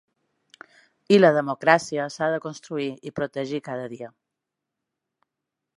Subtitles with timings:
[1.15, 4.13] I la democràcia s’ha de construir i protegir cada dia.